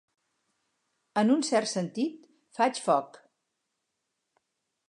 [1.23, 2.25] En un cert sentit,
[2.61, 3.23] faig foc.